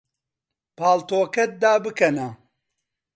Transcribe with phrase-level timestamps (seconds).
[0.77, 2.29] پاڵتۆکەت دابکەنە.